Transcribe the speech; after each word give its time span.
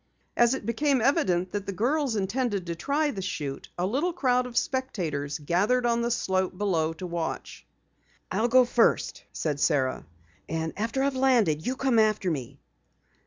As 0.35 0.55
it 0.55 0.65
became 0.65 0.99
evident 0.99 1.51
that 1.51 1.67
the 1.67 1.71
girls 1.71 2.15
intended 2.15 2.65
to 2.65 2.75
try 2.75 3.11
the 3.11 3.21
chute, 3.21 3.69
a 3.77 3.85
little 3.85 4.13
crowd 4.13 4.47
of 4.47 4.57
spectators 4.57 5.37
gathered 5.37 5.85
on 5.85 6.01
the 6.01 6.09
slope 6.09 6.57
below 6.57 6.91
to 6.93 7.05
watch. 7.05 7.67
"I'll 8.31 8.47
go 8.47 8.65
first," 8.65 9.23
said 9.31 9.59
Sara, 9.59 10.07
"and 10.49 10.73
after 10.75 11.03
I've 11.03 11.15
landed, 11.15 11.67
you 11.67 11.75
come 11.75 11.99
after 11.99 12.31
me." 12.31 12.57